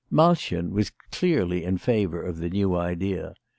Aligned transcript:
Malchen 0.11 0.71
was 0.71 0.89
clearly 1.11 1.63
in 1.63 1.77
favour 1.77 2.23
of 2.23 2.39
the 2.39 2.49
new 2.49 2.75
idea. 2.75 3.35